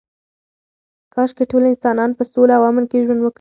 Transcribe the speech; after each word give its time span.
کاشکې 1.13 1.43
ټول 1.51 1.63
انسانان 1.71 2.11
په 2.17 2.23
سوله 2.31 2.53
او 2.57 2.63
امن 2.69 2.85
کې 2.89 3.03
ژوند 3.05 3.21
وکړي. 3.21 3.29